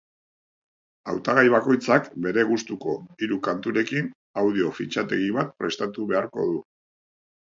Hautagai 1.11 1.43
bakoitzak 1.55 2.07
bere 2.27 2.45
gustuko 2.51 2.95
hiru 3.25 3.37
kanturekin 3.47 4.09
audio 4.43 4.73
fitxategi 4.79 5.29
bat 5.37 5.55
prestatu 5.63 6.09
beharko 6.13 6.47
du. 6.49 6.57